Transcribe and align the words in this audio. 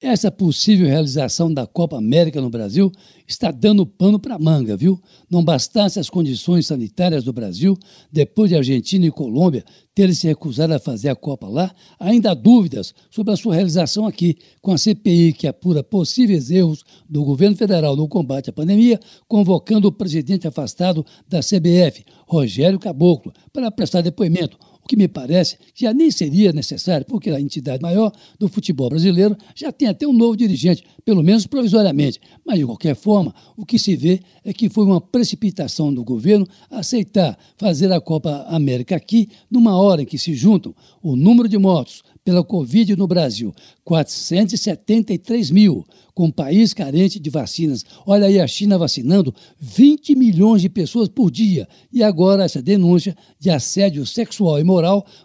Essa 0.00 0.30
possível 0.30 0.86
realização 0.86 1.52
da 1.52 1.66
Copa 1.66 1.98
América 1.98 2.40
no 2.40 2.48
Brasil 2.48 2.92
está 3.26 3.50
dando 3.50 3.84
pano 3.84 4.16
para 4.16 4.38
manga, 4.38 4.76
viu? 4.76 5.02
Não 5.28 5.42
bastasse 5.42 5.98
as 5.98 6.08
condições 6.08 6.68
sanitárias 6.68 7.24
do 7.24 7.32
Brasil, 7.32 7.76
depois 8.10 8.48
de 8.48 8.56
Argentina 8.56 9.04
e 9.04 9.10
Colômbia 9.10 9.64
terem 9.96 10.14
se 10.14 10.28
recusado 10.28 10.72
a 10.72 10.78
fazer 10.78 11.08
a 11.08 11.16
Copa 11.16 11.48
lá, 11.48 11.74
ainda 11.98 12.30
há 12.30 12.34
dúvidas 12.34 12.94
sobre 13.10 13.32
a 13.32 13.36
sua 13.36 13.56
realização 13.56 14.06
aqui, 14.06 14.38
com 14.62 14.70
a 14.70 14.78
CPI 14.78 15.32
que 15.32 15.48
apura 15.48 15.82
possíveis 15.82 16.48
erros 16.48 16.84
do 17.10 17.24
governo 17.24 17.56
federal 17.56 17.96
no 17.96 18.06
combate 18.06 18.50
à 18.50 18.52
pandemia, 18.52 19.00
convocando 19.26 19.88
o 19.88 19.92
presidente 19.92 20.46
afastado 20.46 21.04
da 21.28 21.40
CBF, 21.40 22.04
Rogério 22.24 22.78
Caboclo, 22.78 23.32
para 23.52 23.68
prestar 23.72 24.02
depoimento 24.02 24.56
que 24.88 24.96
me 24.96 25.06
parece 25.06 25.58
que 25.74 25.84
já 25.84 25.92
nem 25.92 26.10
seria 26.10 26.50
necessário, 26.50 27.06
porque 27.06 27.30
a 27.30 27.40
entidade 27.40 27.82
maior 27.82 28.10
do 28.38 28.48
futebol 28.48 28.88
brasileiro 28.88 29.36
já 29.54 29.70
tem 29.70 29.86
até 29.86 30.06
um 30.06 30.12
novo 30.12 30.34
dirigente, 30.34 30.82
pelo 31.04 31.22
menos 31.22 31.46
provisoriamente. 31.46 32.18
Mas, 32.44 32.58
de 32.58 32.64
qualquer 32.64 32.96
forma, 32.96 33.34
o 33.56 33.66
que 33.66 33.78
se 33.78 33.94
vê 33.94 34.20
é 34.42 34.52
que 34.52 34.70
foi 34.70 34.84
uma 34.84 35.00
precipitação 35.00 35.92
do 35.92 36.02
governo 36.02 36.48
aceitar 36.70 37.38
fazer 37.58 37.92
a 37.92 38.00
Copa 38.00 38.46
América 38.48 38.96
aqui, 38.96 39.28
numa 39.50 39.76
hora 39.76 40.02
em 40.02 40.06
que 40.06 40.18
se 40.18 40.34
juntam 40.34 40.74
o 41.02 41.14
número 41.14 41.48
de 41.48 41.58
mortos 41.58 42.02
pela 42.24 42.44
Covid 42.44 42.94
no 42.96 43.06
Brasil, 43.06 43.54
473 43.84 45.50
mil, 45.50 45.86
com 46.18 46.26
um 46.26 46.30
país 46.32 46.74
carente 46.74 47.18
de 47.20 47.30
vacinas. 47.30 47.84
Olha 48.04 48.26
aí 48.26 48.40
a 48.40 48.46
China 48.46 48.76
vacinando 48.76 49.32
20 49.58 50.16
milhões 50.16 50.60
de 50.60 50.68
pessoas 50.68 51.08
por 51.08 51.30
dia. 51.30 51.68
E 51.92 52.02
agora 52.02 52.44
essa 52.44 52.60
denúncia 52.60 53.16
de 53.38 53.48
assédio 53.48 54.04
sexual 54.04 54.58
e 54.58 54.64
moral 54.64 54.77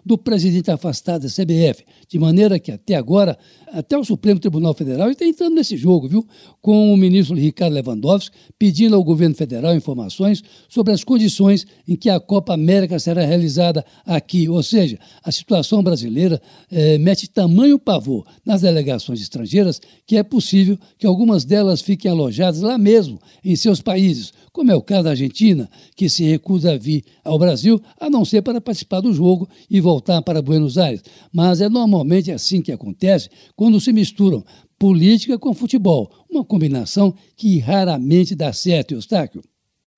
do 0.06 0.18
presidente 0.18 0.72
afastado 0.72 1.24
da 1.24 1.28
CBF. 1.28 1.84
De 2.08 2.20
maneira 2.20 2.60
que 2.60 2.72
até 2.72 2.96
agora, 2.96 3.38
até 3.72 3.98
o 3.98 4.04
Supremo 4.04 4.40
Tribunal 4.40 4.74
Federal 4.74 5.10
está 5.10 5.26
entrando 5.26 5.56
nesse 5.56 5.78
jogo, 5.78 6.08
viu? 6.08 6.28
Com 6.62 6.94
o 6.94 6.98
ministro 6.98 7.36
Ricardo 7.36 7.74
Lewandowski 7.74 8.36
pedindo 8.58 8.96
ao 8.96 9.04
governo 9.04 9.36
federal 9.36 9.76
informações 9.76 10.44
sobre 10.70 10.94
as 10.94 11.04
condições 11.04 11.66
em 11.88 11.96
que 11.96 12.10
a 12.10 12.20
Copa 12.20 12.54
América 12.54 13.00
será 13.00 13.24
realizada 13.26 13.86
aqui. 14.06 14.48
Ou 14.48 14.64
seja, 14.64 15.00
a 15.24 15.32
situação 15.32 15.84
brasileira 15.84 16.42
eh, 16.72 16.98
mete 16.98 17.30
tamanho 17.30 17.78
pavor 17.78 18.26
nas 18.46 18.62
delegações 18.62 19.22
estrangeiras 19.22 19.82
que 20.06 20.18
é 20.18 20.24
possível 20.24 20.78
que 20.98 21.06
algumas 21.06 21.46
delas 21.46 21.82
fiquem 21.82 22.10
alojadas 22.10 22.62
lá 22.62 22.78
mesmo, 22.78 23.20
em 23.44 23.56
seus 23.56 23.82
países, 23.82 24.32
como 24.54 24.72
é 24.72 24.76
o 24.76 24.82
caso 24.84 25.06
da 25.06 25.10
Argentina, 25.10 25.68
que 25.96 26.08
se 26.08 26.24
recusa 26.24 26.74
a 26.74 26.78
vir 26.78 27.04
ao 27.24 27.40
Brasil, 27.40 27.82
a 28.00 28.08
não 28.08 28.24
ser 28.24 28.44
para 28.44 28.62
participar 28.62 29.02
do 29.02 29.12
jogo 29.12 29.50
e 29.68 29.82
voltar 29.82 30.22
para 30.22 30.44
Buenos 30.44 30.78
Aires. 30.78 31.02
Mas 31.34 31.60
é 31.60 31.68
normalmente 31.68 32.32
assim 32.32 32.62
que 32.62 32.72
acontece 32.72 33.30
quando 33.56 33.82
se 33.82 33.92
misturam 33.92 34.46
política 34.78 35.40
com 35.40 35.54
futebol, 35.56 36.12
uma 36.30 36.46
combinação 36.46 37.16
que 37.36 37.58
raramente 37.58 38.36
dá 38.36 38.54
certo, 38.54 38.94
Eustáquio. 38.94 39.42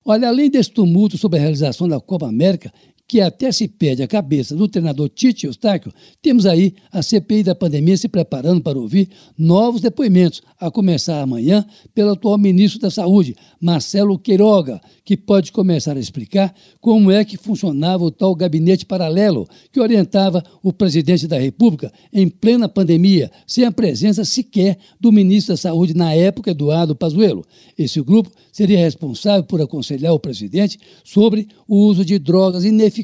Olha, 0.04 0.28
além 0.28 0.48
desse 0.48 0.70
tumulto 0.70 1.18
sobre 1.18 1.38
a 1.38 1.42
realização 1.42 1.86
da 1.86 2.00
Copa 2.00 2.26
América, 2.26 2.72
que 3.08 3.20
até 3.20 3.52
se 3.52 3.68
perde 3.68 4.02
a 4.02 4.08
cabeça 4.08 4.56
do 4.56 4.66
treinador 4.66 5.08
Tite 5.08 5.46
Eustáquio, 5.46 5.92
temos 6.20 6.44
aí 6.44 6.74
a 6.90 7.02
CPI 7.02 7.44
da 7.44 7.54
pandemia 7.54 7.96
se 7.96 8.08
preparando 8.08 8.60
para 8.60 8.78
ouvir 8.78 9.08
novos 9.38 9.80
depoimentos, 9.80 10.42
a 10.58 10.70
começar 10.70 11.20
amanhã 11.20 11.64
pelo 11.94 12.12
atual 12.12 12.38
ministro 12.38 12.80
da 12.80 12.90
Saúde, 12.90 13.36
Marcelo 13.60 14.18
Queiroga, 14.18 14.80
que 15.04 15.16
pode 15.16 15.52
começar 15.52 15.96
a 15.96 16.00
explicar 16.00 16.52
como 16.80 17.10
é 17.10 17.24
que 17.24 17.36
funcionava 17.36 18.02
o 18.02 18.10
tal 18.10 18.34
gabinete 18.34 18.84
paralelo 18.84 19.46
que 19.70 19.78
orientava 19.78 20.42
o 20.62 20.72
presidente 20.72 21.28
da 21.28 21.38
República 21.38 21.92
em 22.12 22.28
plena 22.28 22.68
pandemia, 22.68 23.30
sem 23.46 23.64
a 23.64 23.70
presença 23.70 24.24
sequer 24.24 24.78
do 24.98 25.12
ministro 25.12 25.52
da 25.52 25.58
Saúde 25.58 25.94
na 25.94 26.12
época, 26.14 26.50
Eduardo 26.50 26.96
Pazuello. 26.96 27.44
Esse 27.78 28.00
grupo 28.00 28.30
seria 28.50 28.78
responsável 28.78 29.44
por 29.44 29.60
aconselhar 29.60 30.14
o 30.14 30.18
presidente 30.18 30.78
sobre 31.04 31.46
o 31.68 31.76
uso 31.76 32.04
de 32.04 32.18
drogas 32.18 32.64
ineficazes 32.64 32.95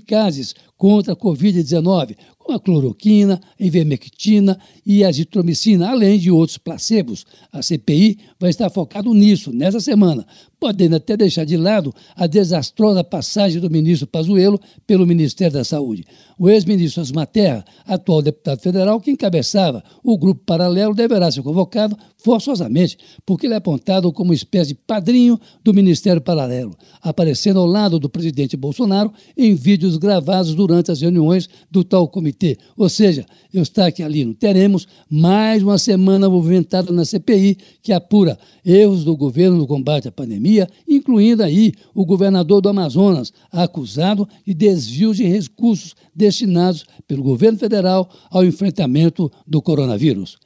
contra 0.77 1.13
a 1.13 1.17
Covid-19, 1.17 2.17
como 2.53 2.57
a 2.57 2.61
cloroquina, 2.61 3.41
a 3.59 3.65
ivermectina 3.65 4.59
e 4.85 5.05
azitromicina, 5.05 5.91
além 5.91 6.19
de 6.19 6.31
outros 6.31 6.59
placebos. 6.59 7.25
A 7.53 7.63
CPI 7.63 8.19
vai 8.39 8.51
estar 8.51 8.69
focado 8.71 9.13
nisso 9.15 9.53
nessa 9.53 9.81
semana, 9.81 10.27
podendo 10.61 10.97
até 10.97 11.17
deixar 11.17 11.45
de 11.45 11.57
lado 11.57 11.93
a 12.15 12.27
desastrosa 12.27 13.03
passagem 13.03 13.61
do 13.61 13.71
ministro 13.71 14.07
Pazuello 14.07 14.61
pelo 14.87 15.07
Ministério 15.07 15.55
da 15.55 15.65
Saúde. 15.65 16.05
O 16.39 16.49
ex-ministro 16.49 17.03
Osmar 17.03 17.27
Terra, 17.27 17.65
atual 17.87 18.23
deputado 18.23 18.61
federal 18.61 19.01
que 19.01 19.11
encabeçava 19.11 19.83
o 20.03 20.19
grupo 20.19 20.43
paralelo, 20.45 20.95
deverá 20.95 21.31
ser 21.31 21.43
convocado 21.43 21.97
forçosamente, 22.19 22.97
porque 23.27 23.47
ele 23.47 23.55
é 23.55 23.57
apontado 23.57 24.13
como 24.13 24.33
espécie 24.33 24.69
de 24.69 24.75
padrinho 24.75 25.39
do 25.65 25.75
Ministério 25.75 26.21
Paralelo, 26.21 26.77
aparecendo 27.01 27.59
ao 27.59 27.67
lado 27.67 27.99
do 27.99 28.09
presidente 28.09 28.57
Bolsonaro 28.57 29.13
em 29.37 29.55
vídeos 29.55 29.97
gravados 29.97 30.55
durante 30.55 30.91
as 30.91 31.01
reuniões 31.01 31.49
do 31.71 31.83
tal 31.83 32.09
comitê. 32.09 32.42
Ou 32.77 32.89
seja, 32.89 33.25
eu 33.53 33.63
estou 33.63 33.85
aqui 33.85 34.03
ali, 34.03 34.25
não 34.25 34.35
teremos 34.35 34.87
mais 35.09 35.63
uma 35.63 35.79
semana 35.79 36.29
movimentada 36.29 36.93
na 36.93 37.05
CPI 37.05 37.57
que 37.83 37.93
apura 37.93 38.39
erros 38.65 39.05
do 39.05 39.17
governo 39.17 39.57
no 39.57 39.67
combate 39.67 40.09
à 40.09 40.13
pandemia, 40.13 40.69
incluindo 40.89 41.43
aí 41.43 41.73
o 41.95 42.05
governador 42.05 42.61
do 42.61 42.69
Amazonas, 42.69 43.33
acusado 43.51 44.29
de 44.47 44.55
desvio 44.55 45.15
de 45.15 45.25
recursos 45.25 45.95
destinados 46.15 46.85
pelo 47.07 47.23
governo 47.23 47.59
federal 47.59 48.09
ao 48.31 48.45
enfrentamento 48.45 49.31
do 49.47 49.61
coronavírus. 49.61 50.39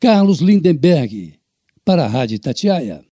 Carlos 0.00 0.38
Lindenberg, 0.38 1.34
para 1.84 2.04
a 2.04 2.08
Rádio 2.08 2.38
Tatiaia. 2.38 3.02